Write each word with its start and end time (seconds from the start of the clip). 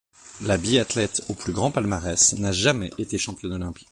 La 0.41 0.57
biathlète 0.57 1.21
au 1.29 1.35
plus 1.35 1.53
grand 1.53 1.69
palmarès 1.69 2.33
n'a 2.39 2.51
jamais 2.51 2.89
été 2.97 3.19
championne 3.19 3.53
olympique. 3.53 3.89